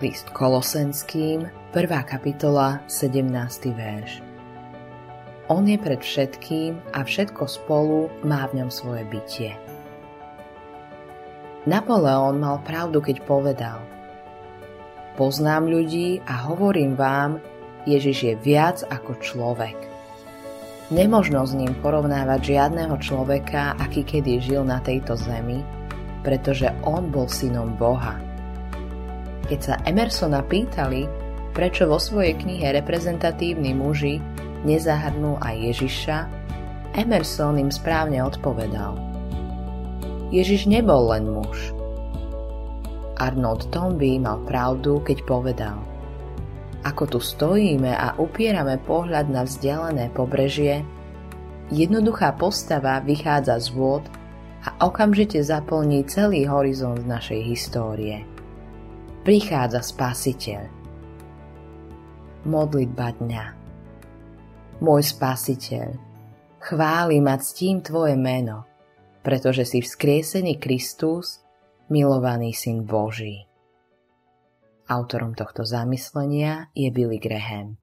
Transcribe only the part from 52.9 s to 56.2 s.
vychádza z vôd a okamžite zaplní